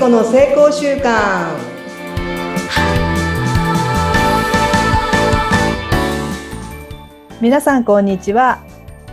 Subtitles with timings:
[0.00, 1.54] 子の成功習慣
[7.38, 8.64] 皆さんこんにちは。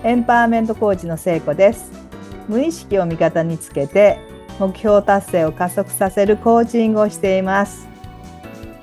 [0.06, 1.92] エンパワーメントコーチの聖子です。
[2.48, 4.18] 無意識を味方につけて
[4.60, 7.86] 目標達成を加速させるコーチングをしています。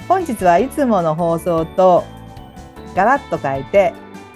[0.07, 2.05] 本日はいつもの放送と
[2.95, 3.95] ガラッと変えて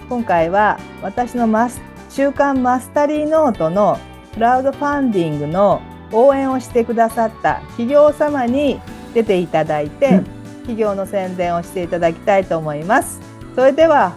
[0.09, 3.99] 今回は私のマス週刊マスタリーノートの
[4.33, 8.79] クラウドファンディングの応援をしてくださった企業様に
[9.13, 10.21] 出ていただいて、
[10.61, 13.19] 企業の宣伝をしていただきたいと思います。
[13.55, 14.15] それでは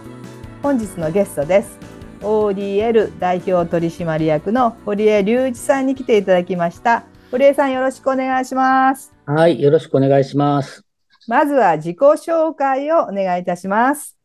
[0.61, 1.77] 本日のゲストです。
[2.21, 7.03] ODL 代表取締役の堀江隆一さんに来ていただきました。
[7.31, 9.13] 堀江さんよろしくお願いします。
[9.25, 10.85] はい、よろしくお願いします。
[11.27, 14.17] まずは自己紹介をお願いいたします。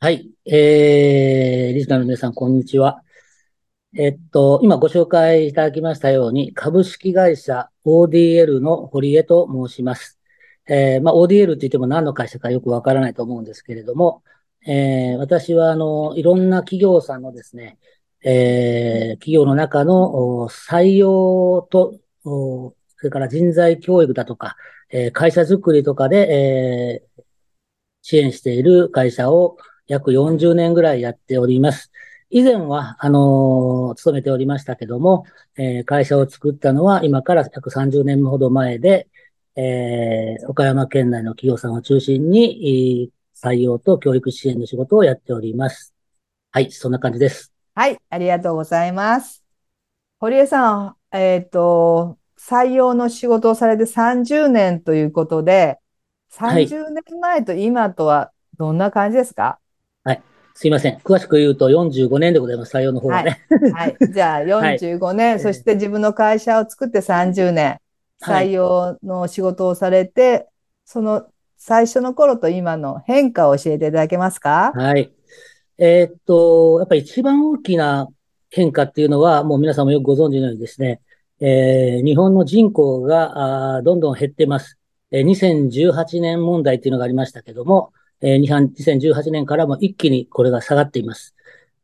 [0.00, 3.03] はい、えー、リスナーの皆さん、こんにちは。
[3.96, 10.18] えっと、今ご紹介いただきましたように、株式会社 ODL の堀江と申します。
[10.66, 14.24] えー、まあ、ODL って言っても何の会社かよくわからないと思うんですけれども、
[14.66, 17.78] えー、私は、あの、いろんな企業さんのですね、
[18.24, 24.56] えー、企業の中の採用と、それから人材教育だとか、
[24.90, 27.22] えー、会社づくりとかで、えー、
[28.02, 29.56] 支援している会社を
[29.86, 31.92] 約40年ぐらいやっております。
[32.36, 35.24] 以前は、あのー、勤めておりましたけども、
[35.56, 39.06] えー、会社を作ったのは今から約30年ほど前で、
[39.54, 45.94] えー、岡山県内の企業さんを中心に、採用と教育支援の仕事をやっております。
[46.50, 47.52] はい、そんな感じです。
[47.76, 49.44] はい、ありがとうございます。
[50.18, 55.78] 堀江さん、えっ、ー、と、採用の仕事をされて30年ということで、
[56.32, 59.60] 30年前と今とはどんな感じですか、
[60.54, 60.98] すいません。
[60.98, 62.76] 詳しく言うと45年でございます。
[62.76, 63.44] 採用の方はね。
[63.50, 63.72] はい。
[63.72, 67.80] はい、じゃあ 45年、はい、そして自分の会社を作って30年、
[68.22, 70.46] 採用の仕事をされて、はい、
[70.84, 71.26] その
[71.58, 74.72] 最初の頃と今の変化を教えていただけますか？
[74.76, 75.12] はい。
[75.76, 78.08] えー、っと、やっぱり一番大きな
[78.50, 81.00] 変化っていうのは、もう皆さんもよくご存知のようにですね、
[81.40, 84.78] えー、日本の人口があどんどん減ってます。
[85.10, 87.92] えー、2018年問題っていうのがありましたけども、
[88.24, 91.34] えー、2018年からも一気にこれが下がっています。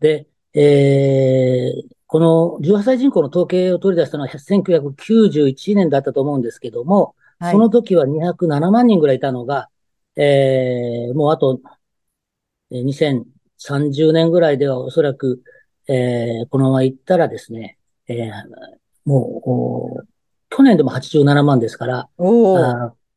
[0.00, 9.68] で、えー、この18歳人口の統計を取り出したのは1991年だったと思うんですけども、はい、その時は207万人ぐらいいたのが、
[10.16, 11.60] えー、もうあと、
[12.72, 15.42] 2030年ぐらいではおそらく、
[15.88, 17.76] えー、このまま行ったらですね、
[18.08, 18.30] えー、
[19.04, 20.08] もう、
[20.48, 22.08] 去年でも87万ですから、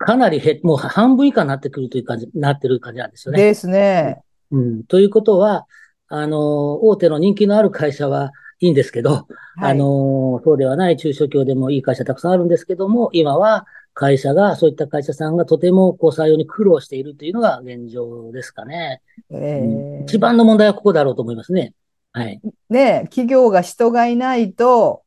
[0.06, 3.42] かなり減、もう半分以下になってくるという感じ、なってる感じなんですよね。
[3.42, 4.22] ですね。
[4.52, 4.84] うん。
[4.84, 5.66] ということは、
[6.08, 19.02] あの、大手の人気のある会社はいいんですけど、はい、あの、そうではない中小企業でもいい会社たくさんあるんですけども、今は会社が、そういった会社さんがとてもこう採用に苦労しているというのが現状ですかね。
[19.32, 21.74] えー、一番の問題はここだろうと思いますね。
[22.12, 22.42] はい。
[22.70, 25.04] ね企業が人がいないと、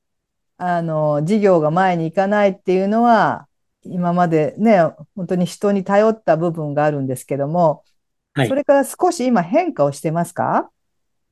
[0.58, 3.46] あの、事業が前に行かないっていうのは、
[3.92, 4.80] 今までね、
[5.14, 7.84] 本当に人に頼った部分があるんですけども、
[8.34, 10.70] はい、それから少し今変化をしてますか？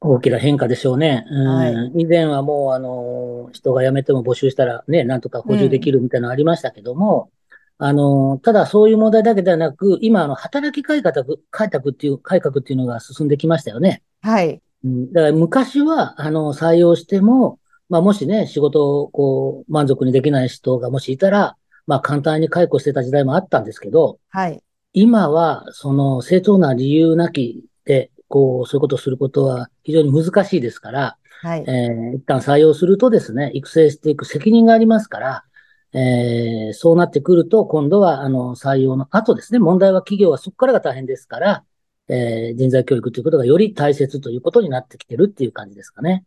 [0.00, 1.24] 大きな変化でしょうね。
[1.30, 7.30] うん、はい、以前はもう、あの、人が辞めても募集したらね、なんとか補充できるみたいなのありましたけども、
[7.78, 14.02] うん、あの、ただそういう問題だけではなく、今、あの、働き改革、改革っていう、改革っていうのが進んできましたよね。
[14.20, 14.60] はい。
[14.84, 21.56] うん、だから昔は、あの、採用しても、まあ、もしね、仕事を、こう、満足にできない人がもしいたら、
[21.86, 24.62] まあ簡単に解雇してた時代もあったんですけど、はい。
[24.92, 31.64] 今は、その正当な理由なきで、こう、そういうことをすることは非常に難しいですから、はい。
[31.66, 35.44] えー、一旦採用するとですね、育成していく責任がありますから、
[35.92, 41.64] えー、そうなってくると、今度は、あの、採用の後ですね、問題は企業はそこからが大変ですから、
[42.08, 46.24] えー、人材教育ということがより大切ということになってきてるっていう感じですかね。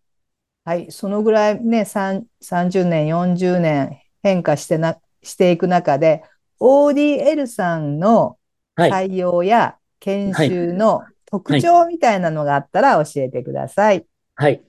[0.63, 0.91] はい。
[0.91, 4.97] そのぐらいね、30年、40年変化してな、
[5.27, 6.23] していく中で、
[6.59, 8.37] ODL さんの
[8.77, 14.05] 採用や研修の特徴みたいなのがあったら教えてください。
[14.35, 14.61] はい。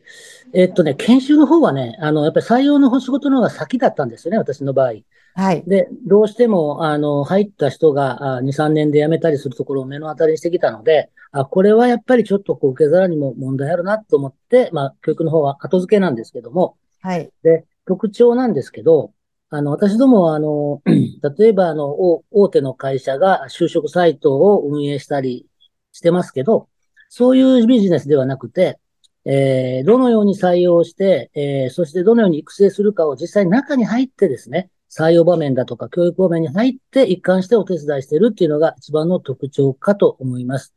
[0.54, 4.94] えっとね、研修の方はね、あの、やっぱり採用の仕事の方が先だったんですよね、私の場合。
[5.34, 5.62] はい。
[5.66, 16.76] で、どうしても、あの、入った人が2、3年で辞めたりするところを目の当たりにしてきたので、あ、これはやっぱりちょっとこう受け皿にも問題あるなと思って、まあ、教育の方は後付けなんですけども。
[17.02, 17.30] はい。
[17.42, 19.12] で、特徴なんですけど、
[19.50, 20.82] あの、私どもは、あの、
[21.38, 21.88] 例えば、あの、
[22.30, 25.46] 大手の会社が就職サイトを運営したり
[25.92, 26.68] してますけど、
[27.08, 28.78] そういうビジネスではなくて、
[29.24, 40.74] えー、どのように採用して、えー、そしてどのように育成するかを実際に中に入ってですね、採用場面だとか教育場面に入って一貫してお手伝いしているっていうのが一番の特徴かと思います。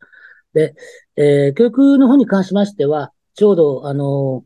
[0.53, 0.75] で、
[1.15, 4.43] えー、教育の方に関しましては、ちょうど、あの、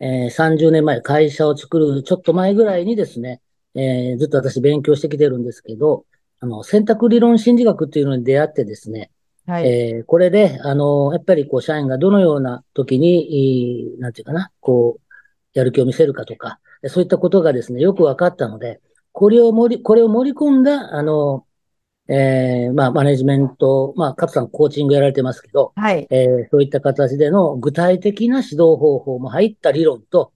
[0.00, 3.40] えー、30年前、会社を作るちょっと前ぐらいにですね、
[3.74, 6.06] えー、ずっと私勉強してきてるんですけど、
[6.40, 9.10] あの、選択理論心理学っていうのに出会ってですね、
[9.46, 9.68] はい。
[9.68, 15.14] えー、これで、あの、やっぱりこう、社員がどのような時に、なんていうかな、こう、
[15.52, 18.80] やる気を見せるかとか、そういったことがですね、よく分かったので、
[19.12, 21.44] これを盛り、これを盛り込んだ、あの、
[22.10, 26.08] えー、まあ、マネジメント、まあ、勝さんコーチングやられてますけど、はい。
[26.10, 30.32] えー、そういった形での具体的な指導方法も入った理論と、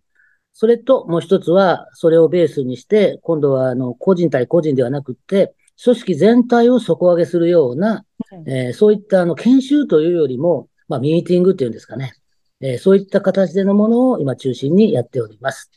[0.52, 8.04] それともう一つは、それをベースにして、今度は、あの、個人対個人ではなくて、組織全体を底上げするような、
[8.46, 12.14] えー、そういったあの研修というよりも、まあ、ミーティングっていうんですかね、
[12.60, 15.70] えー、そういった形でのものを今中心にやっております。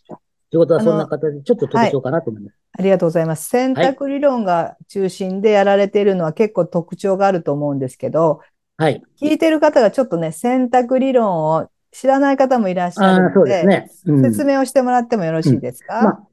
[0.49, 2.81] ということは、そんな形でちょっと特徴かなと思います、はい。
[2.81, 3.49] ありがとうございます。
[3.49, 8.41] 選択理論が中心でやられているのは結構特徴があると思うんですけど、
[8.77, 9.01] はい。
[9.19, 16.27] 聞いてる方がちょっとね、選択理論を知らない方もいらっしゃるので、でねうん、説明をしてもらってもよろしいですか、うんまあ、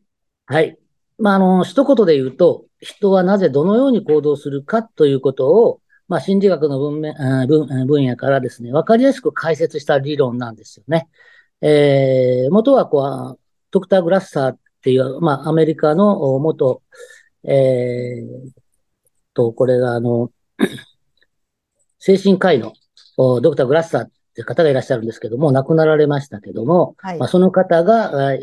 [0.47, 0.79] はい。
[1.19, 11.09] まあ、あの、一言で言うと、人はなぜどのように行動するかということを、まあ、心理学の文分分野からですね、わかりやすく解説した理論なんですよね。
[11.63, 13.39] えー、元はこう、
[13.75, 16.81] ドクター・グラッサーっていう、まあ、アメリカの元、
[17.43, 18.51] えー、
[19.35, 20.31] と、これがあの、
[21.99, 22.73] 精神科医の
[23.17, 28.39] ドクター・グラッサーっていう方がいらっしゃるんですけども、亡くなられましたけども、はい、まあ、その方が、え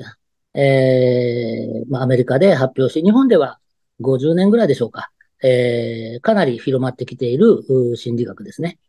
[0.54, 3.60] ー、まあ、アメリカで発表し、日本では
[4.02, 5.12] 50年ぐらいでしょうか。
[5.42, 7.64] えー、かなり広まってきている
[7.96, 8.80] 心理学ですね。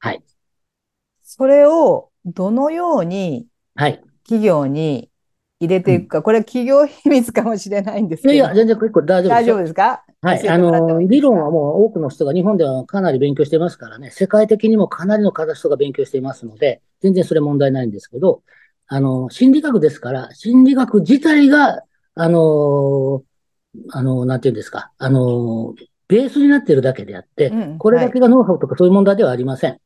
[0.00, 0.22] はい。
[1.22, 3.46] それをどのように
[4.24, 5.11] 企業に
[5.62, 8.34] 入れていくか、はい、これは企業秘密かもしれないんですけど。
[8.34, 9.28] いやいや、全然結構大丈夫です。
[9.28, 10.04] 大丈夫ですか？
[10.20, 10.48] はい。
[10.48, 18.42] あの、理論はもう多くの人が日本ではかなり勉強してますからね、世界的にもかなりの方人が勉強していますので、全然それ問題ないんですけど、
[18.88, 21.82] あの、心理学ですから、心理学自体が、
[22.14, 23.22] あの、
[23.90, 25.74] あの、なんていうんですか、あの、
[26.08, 29.78] ベースになっているだけであって、うん、これだけがノウハウとかそういう問題ではありません。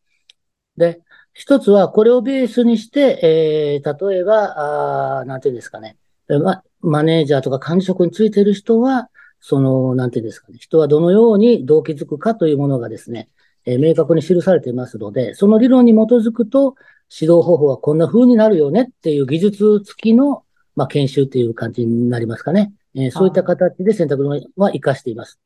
[0.77, 1.01] で、
[1.37, 5.99] 一つはこれをベースにして、えー、例えば、あなんていうんですかね、
[6.29, 13.29] ま、マネージャーとか管理職についてる人は、その、なんていうんですかね、人はどのように動機づくかというものがですね、
[13.67, 16.75] えー、明確に記されていますので、その理論に基づくと、
[17.15, 20.43] 指導方法はこんな風になるよねっていう技術付きの、
[20.75, 22.73] まあ、研修っていう感じになりますかね。
[22.95, 25.39] えー、そういった形で選択は活かしています。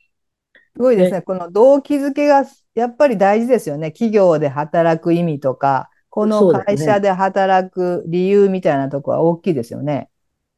[0.76, 1.22] すごいですね。
[1.22, 2.44] この動機づけが
[2.74, 3.90] やっぱり大事ですよね。
[3.90, 10.08] 企業で働く意味とか、この会社で働く理由みたいなところは大きいですよね。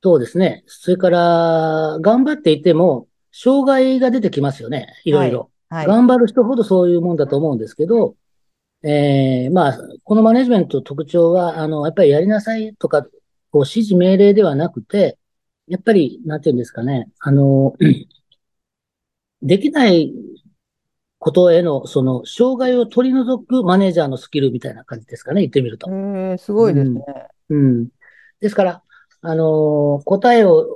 [0.03, 0.65] そうですね。
[0.67, 4.89] それから、頑張っていても、障害が出てきますよね。
[5.05, 5.51] いろいろ。
[5.69, 8.17] はい、はい、頑張る人ほどそういうもんだと思うんですけど、
[8.83, 15.19] えー、まあ、このマネジメント特徴は、あの、やっぱりやりなさいとか、こう指示命令ではなくて、
[15.69, 17.75] やっぱり、なんていうんですかね、あの、
[19.43, 20.13] できない
[21.19, 25.89] ことへの、その、障害を取り除くマネージャーのスキルみたいな感じですかね、言ってみると。
[25.91, 27.05] えすごいですね、
[27.51, 27.59] うん。
[27.59, 27.89] うん。
[28.41, 28.83] ですから、
[29.21, 30.67] あのー、答えを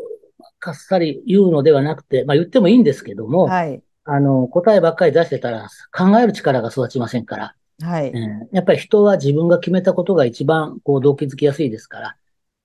[0.58, 3.82] かっさり言うのではなくて、まあ言ってもいいんですけども、はい。
[4.04, 7.54] あの、答えばっかり出してたら考える力が育ちませんから。
[7.82, 8.06] はい。
[8.06, 12.16] えー、やっぱり人は自分が決めたことが一番、こう、動機づきやすいですから、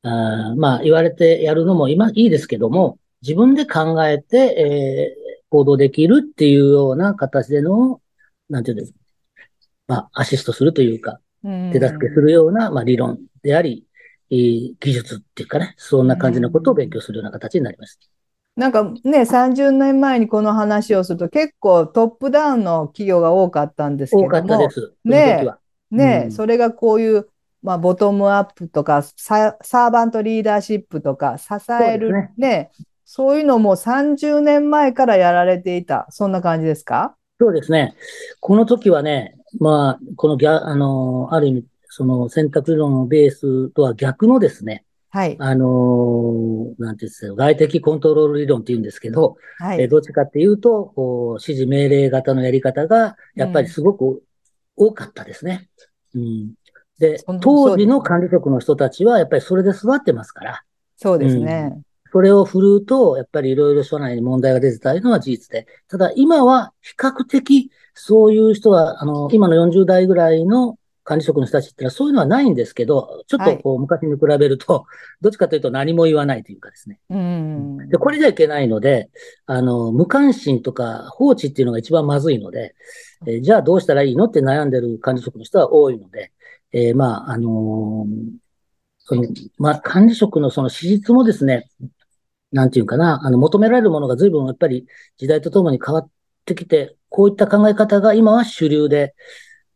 [0.03, 8.01] あまあ、言われてやるのも今、いいですけども、自分で考えて、えー、行動できるっていうような形での、
[8.50, 8.98] なんていうんですか、
[9.88, 13.86] まあ、アシストするというか、手助けするような、まあ、理論であり、
[14.29, 18.00] えー、技術っていうかね、そんな感じのことを勉強するような形になります。
[18.55, 24.27] なんかね、30年前にこの話をすると結構トップダウンの企業が多かったんですけども。
[24.27, 24.93] 多かったです。
[25.03, 25.46] ね
[25.91, 27.27] ね、うん、それがこういう
[27.63, 32.72] まあ、ボトムアップとかサ、サーバントリーダーシップとか、支えるね、ね
[33.13, 37.18] そういうのも30年前からやられていた、そんな感じですか？
[37.41, 37.94] そうですね。
[38.39, 45.36] この時はね、まあ、このギャ、あの、ある意味、その選択論のベースとは逆のですね、はい。
[45.39, 49.82] あのなんていうんですか、外的コントロール理論って言うんですけど、はい。
[49.82, 54.24] えどっちかっていうと、こう、指示命令型のやり方が、やっぱりすごく
[54.77, 55.68] 多かったですね。
[56.15, 56.53] うん、うん
[56.98, 60.63] で、当時の管理職の人たちは、やっぱりそれで育ってますから。
[60.96, 61.72] そうですね。
[61.74, 65.68] うん、それを振るうと、やっぱりいろいろ社内に問題が出てたのは事実で。
[65.88, 74.86] ただ、今は比較的、そういう人は、あの、今の40代ぐらいの、管理職の人たちってのはそういうのはないんですけど、ちょっとこう昔に比べると、
[75.20, 77.00] どっちかというと何も言わないというかですね。
[77.10, 77.89] うん。
[77.89, 79.10] で、これじゃいけないので、
[79.48, 82.75] あの、無関心とか放置っていうのが一番まずいので、
[83.25, 86.32] えーじゃあどうしたらいいのって悩んでる管理職の人は多いので、
[86.72, 88.41] えーまあ、あのー
[89.03, 89.24] その、
[89.58, 91.68] まあ、管理職のその資質もですね、
[92.51, 94.86] なんていうかな、あの、求められるものが随分やっぱり
[95.17, 96.10] 時代とともに変わっ
[96.46, 99.15] てきて、こういった考え方が今は主流で、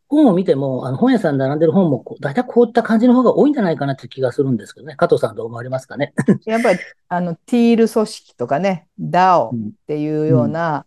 [0.07, 4.95] 本を見ても、あの、本屋さんに並んでる本も大体こういった感じの方が多いんじゃないかなって気がするんですけどね。
[4.95, 6.13] 加藤さんどう思われますかね？
[6.45, 6.79] やっぱり、
[7.09, 10.85] あの、ティール組織とかね、DAO うんっていうような、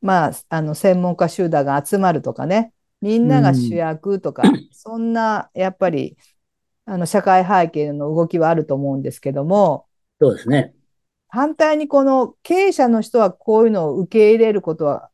[0.00, 6.16] まあ、あの、専門家集団が集まるとかね、みんなが主役とか、そんな、やっぱり、
[6.86, 9.86] あの、社会背景の動きはあると思うんですけども、
[10.20, 10.74] そうですね。
[11.34, 15.10] 反対にこの経営者の人はこういうのを受け入れることは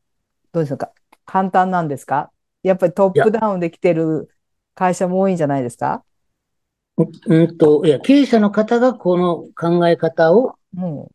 [0.52, 0.92] どうですか？
[1.24, 2.30] 簡単なんですか？
[2.62, 4.28] やっぱりトップダウンで来てる
[4.74, 6.04] 会社も多いんじゃないですか？
[6.98, 11.10] ううんと、いや、経営者の方がこの考え方を、も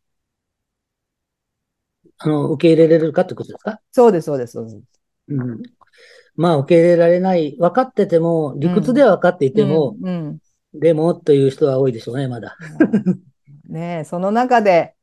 [2.04, 3.80] う、あの、受け入れられるかってことですか？
[3.92, 4.78] そうです、そうです、そうです。
[5.28, 5.62] うん。
[6.34, 7.54] まあ、受け入れられない。
[7.60, 10.38] 分かってても、理屈では分かっていても、うん、うん
[10.74, 12.56] でもという人は多いでしょうね、まだ。
[13.76, 13.98] ね。
[14.00, 14.94] え、その中で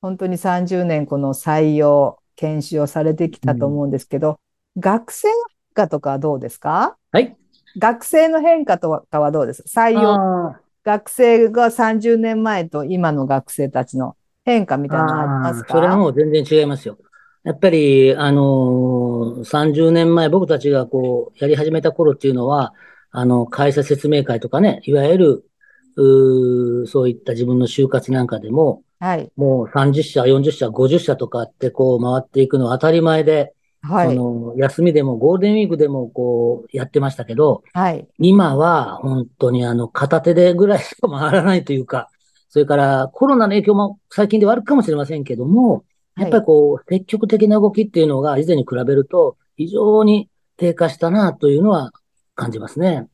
[0.00, 4.38] 本当に30年この採用、研修をされてきたと思うんですけど、
[4.78, 6.96] 学生の変化とかはどうですか？
[7.12, 7.36] はい。
[7.76, 9.62] 学生の変化とかはどうです？
[9.68, 15.74] 採用、あ学生が30年前と今の学生たちの変化みたいなのありますか？
[15.74, 16.96] それはもう全然違いますよ。
[17.42, 22.74] やっぱり、あのー30年前、僕たちがこう、やり始めた頃っていうのは、
[23.10, 25.49] あの、会社説明会とかね、いわゆる、
[25.96, 29.32] うーそういった自分の就活なんかでも、はい。
[29.36, 34.08] もう30社、40社、50社とかってこう回っていくのは当たり前で、はい。
[34.08, 38.06] その休みでもゴールデンウィークでもこうやってましたけど、はい。
[38.18, 42.10] 今は本当にあの片手でぐらいしか回らないというか、
[42.50, 45.84] それからコロナの影響も最近ではあるかもしれませんけども、
[46.16, 50.28] やっぱりこう積極的な動きっていうのが以前に比べると非常に
[50.58, 51.92] 低下したなというのは
[52.34, 53.06] 感じますね。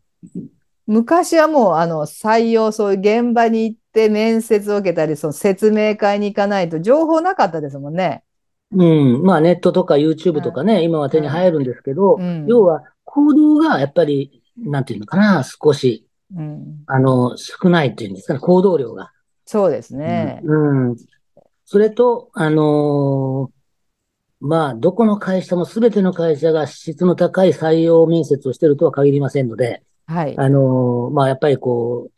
[0.87, 8.23] 昔はもうあの採用、そういう現場に行って面接を受けたり、その説明会に行かないと情報なかったですもんね。
[8.73, 9.23] うん。
[9.23, 19.12] まあネットとか YouTube とかね、今は手に入るんですけど、うん要は行動がやっぱり、なんていうのかな、少し、うん、あの、少ないっていうんですかね、行動量が。
[19.45, 20.40] そうですね。
[20.45, 20.97] うん。
[21.64, 23.57] それと、あのー
[24.40, 30.37] まあ、どこの会社も全ての会社が質の高い採用面接をしているとは限りませんので、はい。
[30.37, 32.13] あのーまあ、やっぱりこう、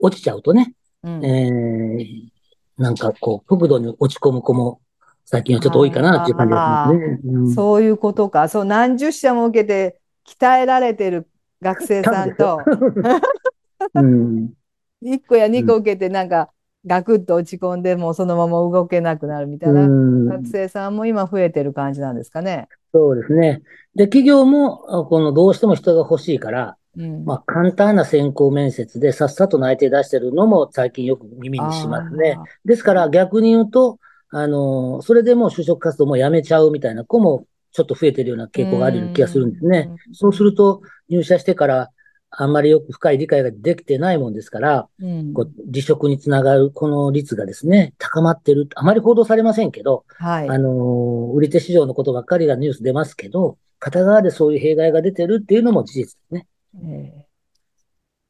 [0.00, 2.34] 落ちちゃうとね、うんえー
[2.76, 4.80] なんかこう、極度に落ち込む子も
[5.24, 7.20] 最近はちょっと多いかなっていう感じがしますね。
[7.24, 8.48] うんそういうことか。
[8.48, 11.28] そう、何十社も受けて鍛えられてる
[11.62, 12.58] 学生さんと、
[13.94, 14.54] うん。
[15.02, 16.50] 1個や2個受けてなんか
[16.86, 22.68] ガクッと落ち込んでもうそのまま動けなくなるみたいなうん学生さんも今増えてる感じなんですかね。
[22.92, 23.62] そうですね。
[23.94, 27.24] で、企業も、あこの、どうしても人が欲しいから、うん。
[27.24, 32.38] まあ、簡単な選考面接でさっさと内定出してるのも最近よく耳にしますね。
[32.64, 33.98] ですから逆に言うと、
[34.30, 39.88] あの、それでもう就職活動もやめちゃうみたいな子もちょっと増えてるような傾向があるような気がするんですね。
[39.90, 41.90] うんそうすると入社してから
[42.30, 48.68] あんまりよく深い理解ができてないもんですから、うんこう離職につながるこの率がですね、高まってる。
[48.74, 50.48] あまり報道されませんけど、はい。
[50.48, 56.46] あの、売り手市場のことばっかりがニュース出ますけど、片側でそういう弊害が出てるっていうのも事実ですね。
[56.82, 57.26] ええ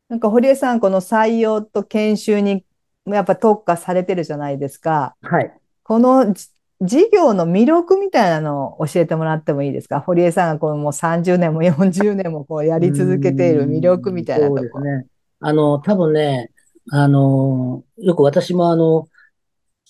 [0.09, 2.65] なんか堀江さん、この採用と研修に
[3.07, 5.17] やっぱ特化されてるじゃないですか。
[5.23, 5.53] はい。
[5.83, 6.49] このじ
[6.81, 10.01] 事業の魅力みたいなのを教えてもらってもいいですか？
[10.01, 14.81] 堀江さんがこうもう30年も40年もこうやり続けている魅力みたいなとこそうです。
[14.81, 15.07] ね。
[15.41, 16.51] あの、多分ね、
[16.91, 19.09] あの、よく私もあの、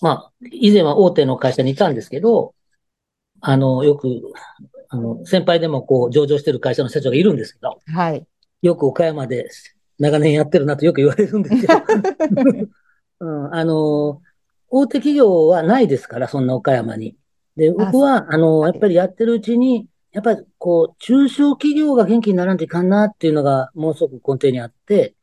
[0.01, 2.53] まあ、以前は大手の会社にいたんですけど、
[3.41, 4.07] あの、よく、
[4.89, 8.25] あの、先輩でもこう、上場してる会社の社長がいるんですけど、はい。
[8.65, 9.49] よく岡山で
[9.99, 11.83] 長年やってるなとよく言われるんですよ。
[13.21, 14.21] うん、あの、
[14.69, 17.15] 大手企業はないですから、そんな岡山に。
[17.55, 25.15] で、僕は、あの、やっぱりやってるうちに、やっぱりこう、中小企業が元気にならんといかんなっていうのがものすごく根底にあって、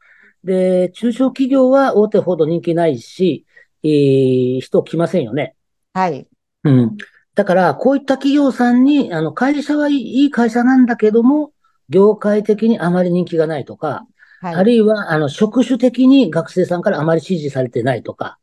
[0.44, 3.44] で、中小企業は大手ほど人気ないし、
[3.82, 5.56] えー人来ませんよね。
[5.92, 6.26] はい。
[6.64, 6.96] うん。
[7.34, 11.52] だから、こういった企業さんに、あの、会社はいい会社なんだけども、
[11.88, 14.06] 業界的にあまり人気がないとか、
[14.40, 14.54] はい。
[14.56, 18.38] あるいは、あの、職種的に学生さんからあまり支持されてないとか、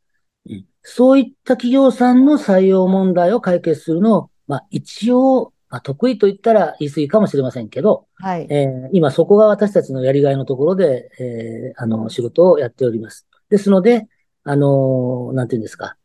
[0.48, 8.46] うんそういった企業さんの採用問題を解決するのを、まあ、一応、まあ、得意と言ったら言い過ぎかもしれませんけど、はい。
[8.48, 13.26] えー今そこが私たちのやりがいのところで、えーあの、仕事をやっております。
[13.50, 14.08] ですので、
[14.44, 15.96] あの、なんていうんですか、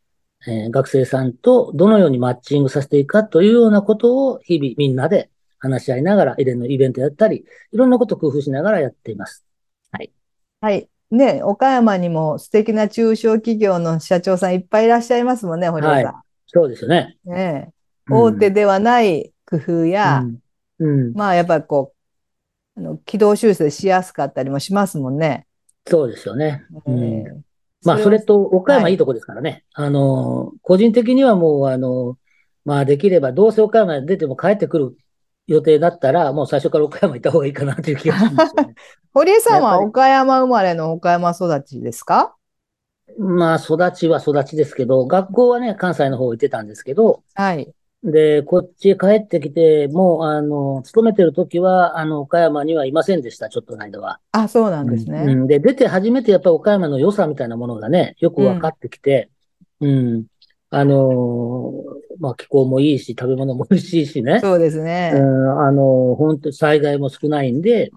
[0.46, 9.46] えー学生さんとどのようにマッチングさせていくかというようなことを日々みんなで話し合いながら、イレンのイベントやったり、いろんなことを工夫しながらやっています。
[10.60, 10.88] はい。
[11.10, 17.16] ね、岡山にも素敵な中小企業の社長さんいっぱいいらっしゃいますもんね、堀江さそうですよね。
[17.24, 17.30] ん。
[17.30, 17.72] ねえうん
[18.08, 20.38] 大手ではない工夫や、うん。
[20.78, 21.92] うんまあやっぱりこ
[22.76, 25.46] う、あの軌道修正しやすかったりもしますもんね。
[25.86, 26.64] そうですよね。
[26.86, 27.46] うんええ
[27.84, 29.64] まあ、それと、岡はい山いいとこですからね。
[29.72, 32.18] あの、個人的にはもう、あの、
[32.64, 34.96] まあ、できれば、どうせ岡山に出ても帰ってくる
[35.46, 38.74] 予定だったら、もう最初から岡山行った方がいいかなという気がするんですよね。
[39.14, 42.34] 堀江さんは岡山生まれの岡山育ちですか？
[43.18, 47.72] まあ、育ちは育ちですけど、学校はね、関西の方行ってたんですけど、はい。
[48.04, 54.20] で、こっちへ帰ってきて、もう、あの、勤めてる時は、あの、岡山にはいませんでした、ちょっとの間は。
[54.32, 55.34] あ、そうなんですうね。
[55.34, 59.30] ん、で、出て初めてやっぱり岡山の良さみたいなものがね、よく分かってきて、
[59.80, 60.26] うん、
[60.70, 65.10] あのーまあ気候もいいし、食べ物も美味しいしね、そうですうね。
[65.12, 65.16] ん、
[65.60, 67.90] あのー本当に災害も少ないんで、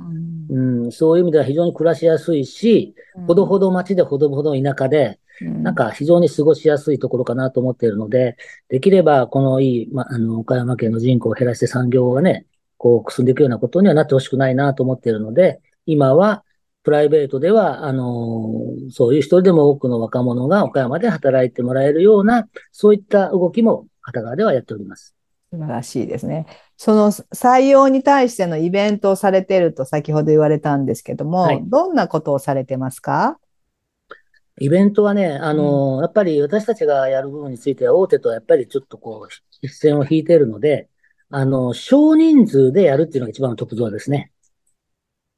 [0.49, 0.83] うん。
[0.85, 2.95] うん、そういう意味では非常に暮らしやすいし、
[3.27, 5.63] ほどほど町でほどほど田舎で、うん。
[5.63, 8.35] なんか非常に過ごしやすいところかなと思っているので、
[8.67, 12.45] できればこのいい、ま、あの、岡山県の人口を減らして産業がね、
[12.77, 16.43] こう、くすんでいくようなことにはなってほしくないなと思っているので、今は、
[16.83, 18.49] プライベートでは、あの、
[18.89, 25.15] そういう一人でも多くの若者が岡山で働いてもらえるような、そういった動きも片側ではやっております。
[25.51, 26.45] 素晴らしいですね。
[26.77, 33.39] その採用に対してのイベントをされていると先ほど言われたんですけども、はいどんなことをされてますか？
[34.61, 40.89] イベントはね、あの、やっぱり私たちがやる部分については大手とはやっぱりちょっとこう、一線を引いているので、
[41.29, 44.31] あの、少人数でやるっていうのが一番の特徴ですね。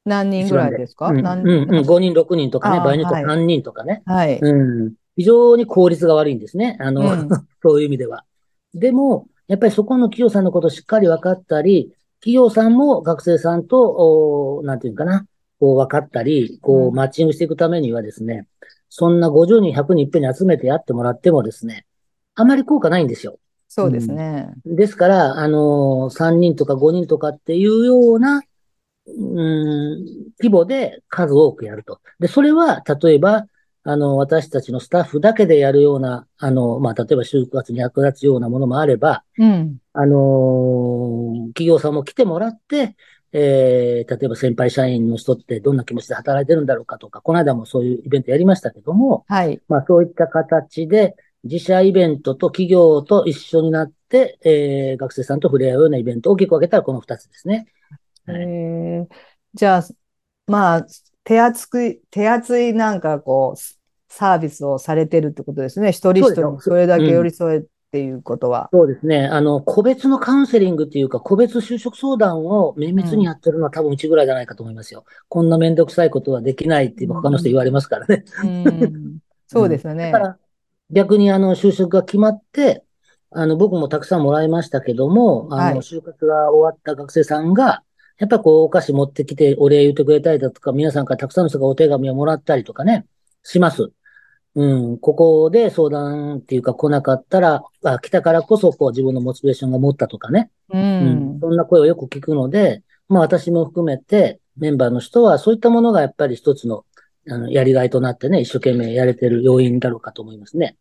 [0.05, 1.09] 何人ぐらいですか？
[1.09, 4.01] うん、何うん、うん、5人、6人とかね、場合によってははい3人とかね。
[4.05, 4.39] はい。
[4.39, 4.93] うん。
[5.15, 6.77] 非常に効率が悪いんですね。
[6.79, 7.29] あの、うん
[7.61, 8.25] そういう意味では。
[8.73, 15.25] でも、やっぱりそこの企業さんのことをしっかり分かったり、企業さんも学生さんと、おなんていうかな、
[15.59, 18.47] こう分かったり、こううんマッチングしていくためにはですね、
[18.89, 21.85] そんな50人、100人いっぺんに集めてやってもらってもですね、
[22.35, 23.39] あまり効果ないんですよ。
[23.67, 24.49] そうですね。
[24.65, 28.41] ですから、あの3人とか5人とかっていうような、
[29.07, 30.05] うん、
[30.39, 31.99] 規模で数多くやると。
[32.19, 33.47] で、それは、例えば、
[33.83, 39.77] あの、私たちのスタッフだけでやるような、あの、まあ、例えば就活に役立つようなものもあれば、うん。
[39.93, 42.95] あの企業さんも来てもらって、
[43.33, 49.59] えー、例えば先輩社員の人ってどんな気持ちで働いてるんだろうかとか、この間もそういうイベントやりましたけども、はい。
[49.67, 57.65] まあそういった形で自社イベントと企業と一緒になって、えー、学生さんと触れ合うようなイベントを大きく分けたらこの二つですね。
[58.25, 59.83] はいえーじゃあ、
[60.47, 60.85] まあ、
[61.23, 63.59] 手厚く、手厚いなんかこう、
[64.09, 65.89] サービスをされてるってことですね。
[65.91, 68.69] 一人一人にそれだけ寄り添えっていうことは。
[68.73, 69.25] そうですね。
[69.27, 75.05] あの、個別のカウンセリングっていうか、個別就職相談を綿密にやってるのは多分うちぐらいじゃないかと思いますよ。
[75.29, 78.23] こんなめんどくさいことはできないって他の人言われますからね。
[78.43, 79.17] うん。
[79.47, 80.27] そうですよねだか。
[80.27, 80.37] ら、
[80.89, 82.83] 逆にあの、就職が決まって、
[83.29, 87.83] あの、僕もたくさんもらいましたけども、あの、はい就活が終わった学生さんが、
[88.21, 93.07] やっぱこう、お菓子持ってきてお礼言ってくれたりだとか、皆さんからたくさんの人がお手紙をもらったりとかね、
[93.41, 93.91] します。
[94.53, 101.39] うん、ここで相談っていうか来なかったら、あ、来たからこそこう自分のモチベーションが持ったとかね、ううんん。
[101.41, 106.85] そんな声をよく聞くので、まあ私も含めてメンバーの人はそういったものがやっぱり一つの、
[107.27, 110.77] あの、やりがいとなってね、一生懸命やれてる要因だろうかと思いますね。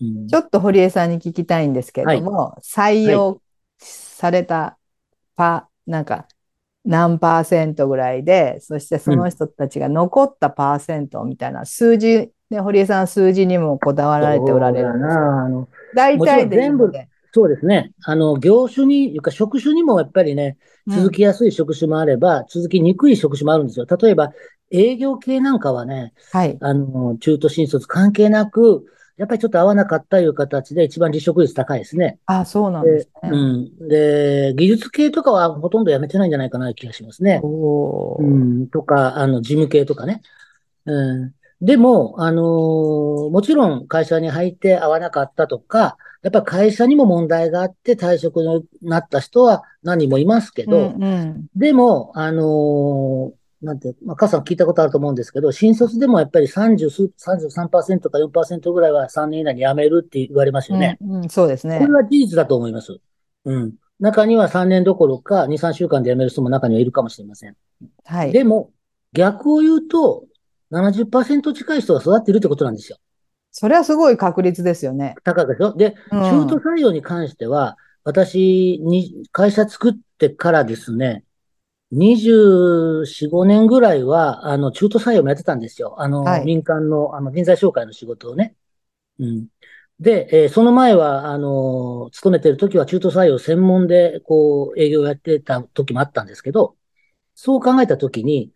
[0.00, 3.42] うんちょっと堀江さんに聞きたいんですけれども、採用
[3.78, 4.78] された
[5.34, 6.28] パ、なんか、
[6.88, 15.14] 何パーセントぐらいで、そしてその人たちが残ったパーセントみたいな数字、ね、堀江さんは数字にもこだわられておられるんです
[15.94, 17.10] 大体でいいので。
[17.34, 17.92] そうですね。
[18.04, 23.84] あの、業種に、いうか職種にもやっぱりね、うん続きやすい職種もあれば、続きにくい職種もあるんですよ。
[23.84, 24.32] 例えば、
[24.70, 26.56] 営業系なんかはね、はい。
[26.58, 28.86] あの、中途新卒関係なく、
[29.18, 32.18] やっぱりちょっと合わなかったという形で一番離職率高いですね。
[32.26, 33.30] あ、そうなんですね。
[33.30, 33.88] うん。
[33.88, 37.40] で、技術系とかはほとんど辞めてないんじゃないかな気がしますね。
[37.42, 38.66] うおーん。
[38.68, 40.22] とか、あの、事務系とかね。
[40.86, 41.34] うん。
[41.60, 60.96] でも、あのーもちろん会社に入って合わなかったとか、やっぱ会社にも問題があって退職になった人は何人もいますけど、うんうんでも、あのーなんて、まあ、母さん聞いたことあると思うんですけど、新卒でもやっぱり30数、33%か4%ぐらいは3年以内に辞めるって言われますよね。
[61.00, 61.92] うんうんそうですねこれ。
[61.92, 62.98] は事実だと思います。
[63.44, 63.74] うん。
[64.00, 67.56] 中には3年どころか2、3週間で辞める人も中にはいるかもしれません。
[68.04, 68.32] はい。
[68.32, 68.70] でも、
[69.12, 70.24] 逆を言うと、
[70.70, 72.98] 70%近い人が育っているってことなんですよ。
[73.50, 75.16] それはすごい確率ですよね。
[75.24, 75.72] 高くでしょ？
[75.74, 81.24] で、うん中途採用に関しては、私に会社作ってからですね、
[81.90, 86.00] 24、5年ぐらいは、あの、中途採用もやってたんですよ。
[86.00, 88.56] あの、はい民間の、あの、人材紹介の仕事をね。
[89.18, 89.48] うん。
[90.00, 96.76] で、えーその前は、あの、勤めてる時は中途採用専門で、こう、営業やってた時もあったんですけど、
[97.34, 98.52] そう考えた時に、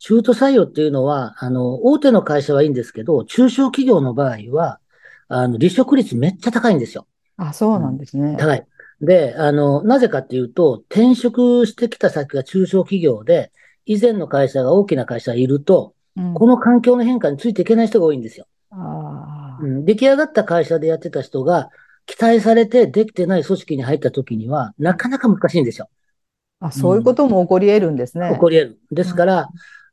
[0.00, 4.80] 中途採用っていうのは、あの、大手の会社はいいんですけど、中小企業の場合は、
[5.28, 7.08] あの、離職率めっちゃ高いんですよ。
[7.36, 8.36] あ、そうなんですね。
[8.36, 8.66] 高い。
[9.00, 13.52] で、あの、なぜかっていうと、転職してきた先が中小企業で、
[13.84, 18.46] 以前の会社が大きな会社がいると、うんこの環境の変化についていけない人が多いんですよ。
[18.70, 21.68] あうん、出来上がった会社でやってた人が、
[22.06, 25.90] 期待されてできてない組織に入った時には、なかなか難しいんですよ。
[26.62, 28.30] ーあ、そういうことも起こり得るんですね。
[28.32, 28.80] 起こり得る。
[28.92, 29.48] ですから、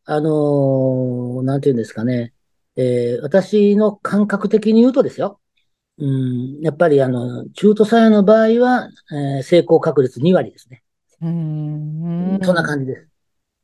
[0.05, 2.33] あのーなんていうんですかね、
[2.75, 5.39] えー私の感覚的に言うとですよ、
[5.97, 10.83] うん、やっぱりあの、中途採用の場合は、えー成功確率2割ですね。
[11.21, 12.39] うーん。
[12.43, 13.07] そんな感じです。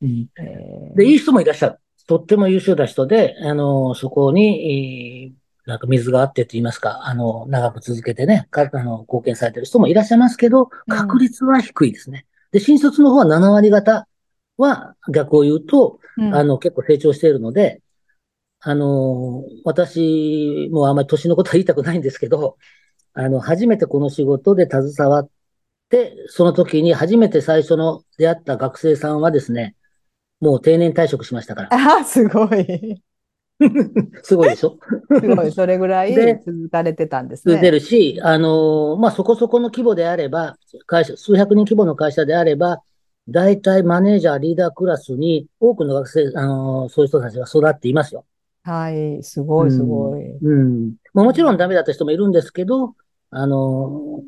[0.02, 1.78] うん、えーで、いい人もいらっしゃる。
[2.06, 12.26] とっても優秀な人で、あの、そこに、えーなんか水があってと言いますか、あの、長く続けてね、か、あの、貢献されてる人もいらっしゃいますけど、うん確率は低いですね。
[12.50, 14.08] で、新卒の方は7割方
[14.56, 17.82] は逆を言うと、うんあの、結構成長しているので、
[18.60, 22.56] あの、私もあんまり年のことは言いたくないんですけど、
[23.14, 25.30] あの、初めてこの仕事で携わっ
[25.88, 29.76] て、その時に初めて最初の出会った学生さんはですね、
[30.40, 31.68] もう定年退職しましたから。
[31.72, 33.02] あ、すごい。
[34.22, 34.78] すごいでしょ？
[35.20, 35.52] すごい。
[35.52, 37.72] それぐらいで続かれてたんです続いてね。
[37.72, 42.82] るし、あのまあ、そこそこの規模であれば、会社、数百人規模の会社であれば、
[43.28, 48.24] 大体マネージャー、リーダークラスに多くの学生、あのそういう人たちが育っていますよ。
[48.62, 49.22] はい。
[49.22, 50.22] すごい、すごい。
[50.22, 50.94] うん。
[51.12, 52.94] まあ、もちろんダメだった人もいるんですけど、
[53.32, 54.22] あの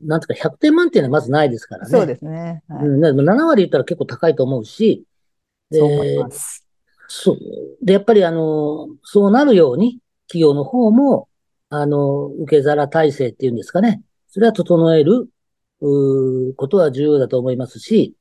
[0.00, 1.90] なんとか100点満点はまずないですからね。
[1.90, 2.62] そうですね。
[2.68, 2.86] はい。
[2.86, 5.04] うん、でも7割言ったら結構高いと思うし、
[5.70, 6.64] で、そう思います。
[7.08, 7.38] そう。
[7.82, 11.28] で、やっぱりあの、そうなるように、企業の方も、
[11.70, 14.02] あの、受け皿体制っていうんですかね。
[14.28, 15.28] それは整える、
[15.80, 18.14] うーことは重要だと思いますし、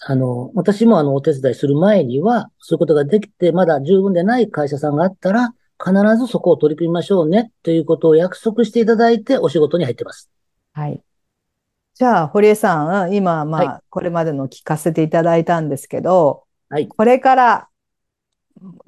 [0.00, 10.30] あの、私もあの、お手伝いする前には、そういうことができて、まだ十分でない会社さんがあったら、必ずそこを取り組みましょうね、ということを約束していただいて、お仕事に入ってます。
[10.72, 11.02] はい。
[11.94, 16.88] じゃあ、堀江さん、今、まはあ、これまでの聞かせていただいたんですけど、はい。
[16.88, 17.68] これから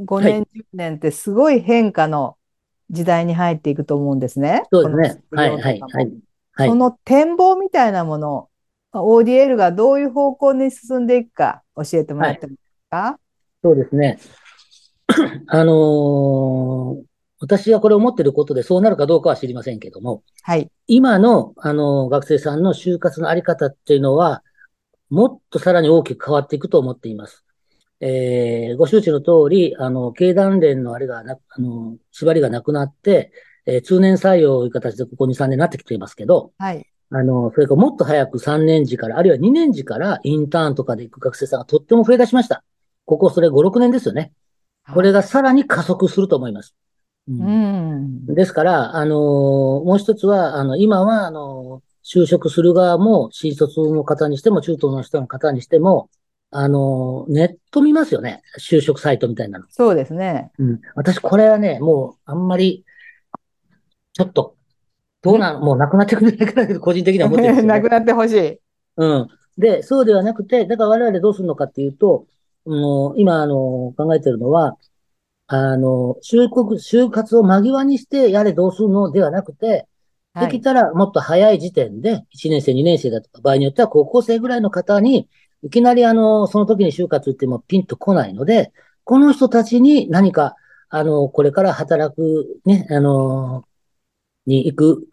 [0.04, 2.36] 5は年、10年ってすごい変化の
[2.90, 4.62] 時代に入っていくと思うんですね。
[4.72, 5.22] そうですね。
[5.32, 5.80] はい、はい。
[6.52, 8.48] はいその展望みたいなもの、
[8.92, 13.18] ODL がどういう方向に進んでいくか教えてもらってもいいですか？
[13.62, 14.18] そうですね。
[15.48, 17.02] あのー
[17.38, 20.70] 私がこれ思ってることでそうなるかどうかは知りませんけども、はい。
[20.86, 24.42] 今の、あの、学生さんの就活のあり方っていうのは、
[25.10, 27.44] もっとさらに大きく変わっていくと思っています。
[28.00, 33.30] えーご周知の通り、あの、経団連のあれがな、あの、縛りがなくなって、
[33.66, 36.86] えー通年採用という形でここ2、3年になってきていますけど、はい。
[37.10, 42.64] あの、それからもっと早く3年時から、あるいは2年時からインターンとかで行く学生さんがとっても増え出しました。
[43.04, 44.32] ここそれ5、6年ですよね。
[44.92, 46.74] これがさらに加速すると思います。
[47.28, 48.34] うんうん。
[48.34, 56.08] ですから、あのーもう一つは、あの、今は、あのー就職する側も、新卒の方にしても、中東の人の方にしても、
[56.52, 58.42] あのーネット見ますよね。
[58.60, 59.64] 就職サイトみたいなの。
[59.70, 60.52] そうですね。
[60.58, 60.80] うん。
[60.94, 62.84] 私、これはね、もう、あんまり、
[64.12, 64.55] ちょっと、
[65.26, 67.88] どうなの、もうなくなってくれないかなと、個人的には思ってるんですよね なく。
[67.88, 68.60] なってほしい。
[68.96, 69.28] うん。
[69.58, 72.26] で、そうではなくて、だから我々どうするのかっていうと、
[72.64, 74.76] もう今、あの、考えてるのは、
[75.48, 79.86] あの、就国、就活を間際にして、やれどうするのではなくて、
[80.34, 80.48] はい。
[80.50, 85.28] できたらもっと早い時点で、1年生、2年生だとか、場合によっては高校生ぐらいの方に、
[85.62, 88.72] いきなりあの、その時に就活ってもピンと来ないので、
[89.04, 90.56] この人たちに何か、
[90.88, 93.64] あの、これから働く、ね、あの、
[94.46, 95.08] に行く、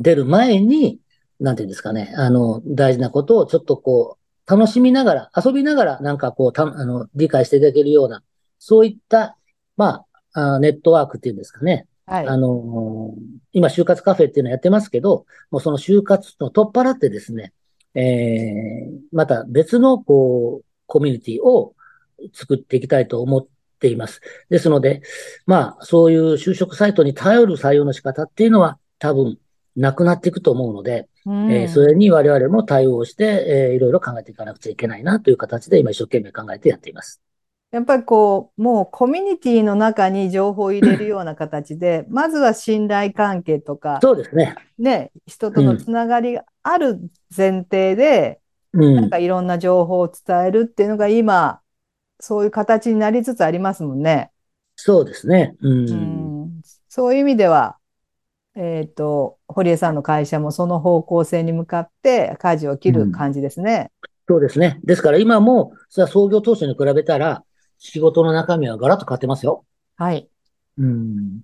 [0.00, 0.98] 出る前に、
[1.38, 8.22] なんていうんですかね、あの、大事なことをちょっとこう、楽しみながら、遊びながら、なんかこう、た、あの、理解していただけるような、
[8.58, 9.36] そういった、
[9.76, 11.86] まあ、あネットワークっていうんですかね。
[12.06, 12.26] はい。
[12.26, 13.14] あの、
[13.52, 17.52] 今、就活カフェっていうのやってますけど、もうその就活の取っ払ってですね、
[17.94, 21.74] えー、また別の、こう、コミュニティを
[22.32, 23.46] 作っていきたいと思っ
[23.78, 24.20] ています。
[24.48, 25.02] ですので、
[25.46, 29.38] まあ、そういう就職サイトに頼る採用の仕方っていうのは、多分、
[29.76, 37.20] なくなっていくと思うので、うんえーそれに我々も対応して、えーいろいろ考えていかなくちゃいけないなという形で今一生懸命考えてやっています。
[37.70, 44.56] やっぱりこう、もうコミュニティの中に情報を入れるような形で、まずは信頼関係とか、そうですね。
[44.78, 46.98] ね、人とのつながりがある
[47.34, 48.40] 前提で、
[48.72, 49.18] うんなんか。
[49.18, 51.60] いろんな情報を伝えるっていうのが今、
[52.20, 54.30] そういう形になりつつありますもんね。
[54.76, 55.56] そうですね。
[55.60, 55.90] うん。
[55.90, 57.78] うんそういう意味では、
[58.62, 63.90] えっと、堀江さんの会社もその方向性に向かって舵を切る感じですね。
[64.28, 64.78] そうですね。
[64.84, 67.42] ですから今も、それは創業当初に比べたら、
[67.78, 69.64] 仕事の中身はガラッと変わってますよ。
[69.96, 70.28] はい。
[70.76, 71.40] うん。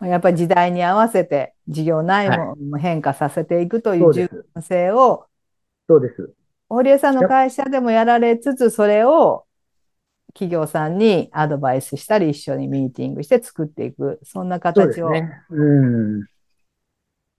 [0.00, 4.14] やっぱり時代に合わせて事業内容も変化させていくといそう。
[4.14, 5.26] 柔軟性を、
[5.86, 6.32] そうです。
[6.70, 9.44] 堀江さんの会社でもやられつつ、それを
[10.34, 15.08] 企業さんにアドバイスしたり、一緒にミーティングして作っていく、そんな形を。
[15.08, 15.30] すね。
[15.50, 15.86] う
[16.20, 16.26] ん。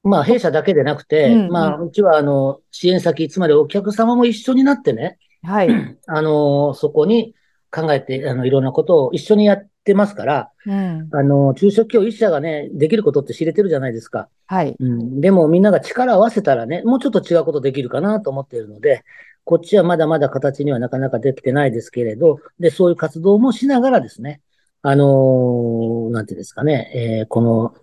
[0.03, 5.69] まあ、弊社だけでなくて、うんまあ、ううちは、あの、支援先、つまりお客様も一緒になってね、はい。
[6.07, 7.35] あの、そこに
[7.71, 11.09] 考えて、あの、いろんなことを一緒にやってますから、うん。
[11.11, 14.29] あの、中小企業一社がね、できることって知れてるじゃないですか。
[14.47, 14.75] はい。
[14.79, 15.21] うん。
[15.21, 19.03] でもみんなが力を合わせたらね、もうちょっと違うことできるかなと思っているので、
[19.45, 24.41] こっちはまだまだ形にはなかなかできてないですけれど、で、そういう活動もしながらですね、
[24.81, 27.75] あのーなんていうんですかね、えーこの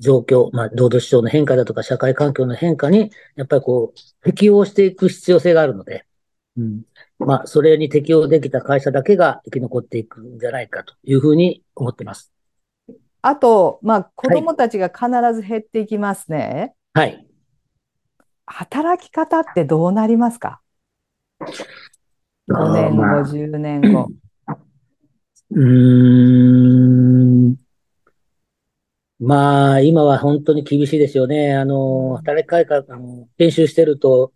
[0.00, 6.04] 状況、まあ、労働市場の変化だとか社会環境の変化に、やっぱりこう、適応していく必要性があるので、
[6.56, 6.82] うん。
[7.20, 12.32] まあ、それに適応できた会社だけが生き残っていくんじゃないかというふうに思ってます。
[13.20, 16.74] あと、まあ、子供たちが必ず減っていきますね。
[16.94, 17.24] はい。
[18.46, 20.48] 働き方ってどうなりますか？
[20.48, 20.61] あ
[22.48, 24.08] ?5 ー年後、まあ10年後。
[25.50, 25.62] うー
[27.50, 27.56] ん。
[29.18, 31.54] まあ、今は本当に厳しいですよね。
[31.54, 34.32] あの、働き改革、あの、研修してると、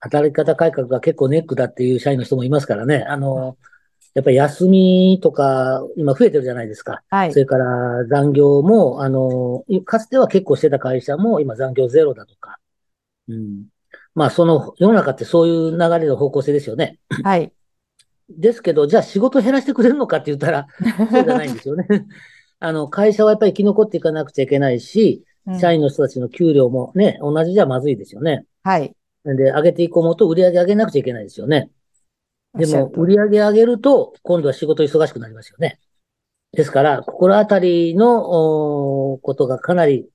[0.00, 3.04] 働き方改革が結構ネックだっていう社員の人もいますからね。
[3.08, 3.56] あの、
[4.12, 7.02] やっぱり休みとか、今増えてるじゃないですか。
[7.08, 7.38] はいそ。
[7.38, 12.58] れから残業も、あの、かつては結構してた会社も今残業ゼロだとか。
[13.28, 13.64] うん。
[14.14, 16.98] まあ、その世の中ってそういう流れの方向性ですよね。
[17.22, 17.52] はい。
[18.30, 20.66] ですけど、じゃあ仕事減らしてくれるのかって言ったら、
[21.10, 21.86] そうじゃないんですよね。
[22.60, 28.46] あの、会社はやっぱり生き残っていかなくちゃいけないし、うん社員の人たちの給料もね、同じじゃまずいですよね。
[28.62, 28.96] はい。
[29.26, 31.70] で、上げていこうと売り上げ上げなくちゃいけないですよね。
[32.54, 35.78] でも、売り上げ上げると、今度は仕事忙しくなりますよね。
[36.52, 40.08] ですから、心当たりのことがかなり、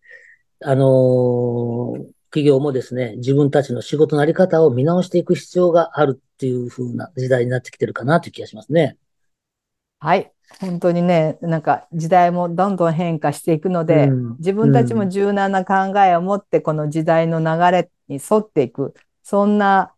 [0.62, 8.98] あのー企業もですね、自分たちの仕事のあり方を見直していく必要があるっていう風な時代になってきてるかなという気がしますね。
[10.00, 10.32] はい。
[10.60, 19.94] 本当にね、なんか時代もどんどん変化していくので、うん自分たちも柔軟な考えを持って、この時代の流れに沿っていく、そんな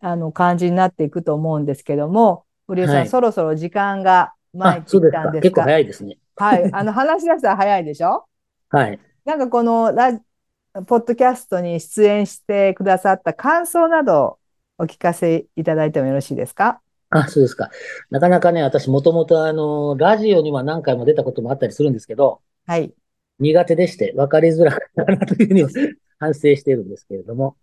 [0.00, 5.20] あの感じになっていくと思うんですけども、堀江さん、はいそろそろ時間が参あっ、てそうですか。
[5.20, 6.18] きたんです結構が、早いですね。
[6.36, 6.70] はい。
[6.72, 8.24] あの話し出したら早いでしょ？
[8.70, 8.98] はい。
[9.24, 10.20] なんかこのラジ
[10.74, 14.40] ポッドキャストに出演してくださった感想など
[14.76, 16.80] お聞かせいただいてもよろしいですか？
[17.10, 17.70] あ、そうですか。
[18.10, 22.92] なかなかね、私もともとあの、ラジオには何回も出たこともあったりするんですけど、はい。
[23.38, 25.64] 苦手でして分かりづらかったなというふうに
[26.18, 27.56] 反省しているんですけれども、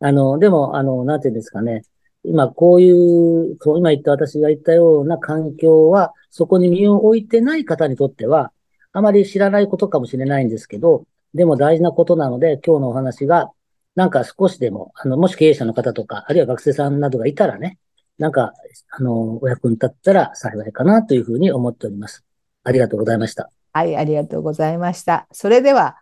[0.00, 1.82] あの、でも、あの、なんていうんですかね、
[2.24, 8.52] 今こういう、そう今言った私が言ったような環境は、そこに身を置いてない方にとっては、
[8.94, 13.50] あまり知らないことかもしれないんですけど、でも大事なことなので、今日のお話が、
[13.94, 17.78] なんか少しでも、あの、もし経営者の方とか、あるいは学生さんなどがいたらね、
[18.18, 18.52] なんか、
[18.90, 22.24] あの、お役に立ったら幸いかなというふうに思っております。
[22.62, 23.50] ありがとうございました。
[23.72, 25.26] はい、ありがとうございました。
[25.32, 25.98] それでは、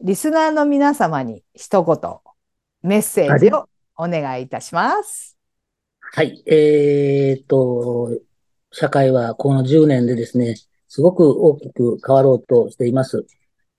[0.00, 1.98] リスナーの皆様に一言、
[2.82, 5.36] メッセージをお願いいたします。
[6.00, 6.42] はい。
[6.46, 8.18] えーっと、
[8.70, 10.54] 社会はこの10年でですね、
[10.88, 13.26] すごく大きく変わろうとしています。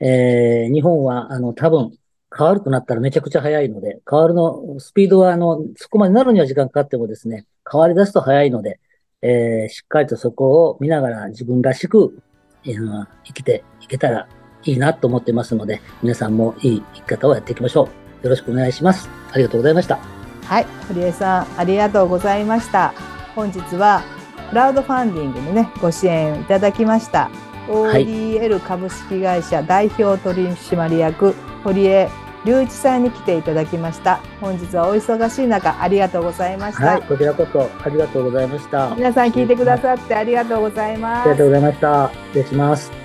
[0.02, 1.92] えー日本は、あの、多分、
[2.36, 8.80] 変わるとなったらめちゃくちゃ早いので、変わるの、スピードは、あの、そこまでなるには時間かかってもですね、変わり出すと早いので、
[9.22, 12.18] えーしっかりとそこを見ながら自分らしく、
[12.66, 14.28] えー生きていけたら
[14.64, 18.24] いいなと思ってますので、皆さんもいい生き方をやっていきましょう。
[18.24, 19.10] よろしくお願いします。
[19.32, 19.98] ありがとうございました。
[20.44, 22.94] はい、堀江さん、ありがとうございました。
[23.36, 24.02] 本日は、
[24.50, 27.30] クラウドファンディングのね、ご支援いただきました。
[27.68, 32.10] い ODL 株式会社代表取締役、堀江
[32.46, 34.20] 隆一さんに来ていただきました。
[34.40, 36.86] 本日はお忙しい中、ありがとうございました。
[36.86, 38.94] はい、こちらこそありがとうございました。
[38.96, 41.46] 皆さん聞いてくださってありがとうございますありがとう。
[41.48, 42.12] ございました。
[42.34, 43.01] 失礼します。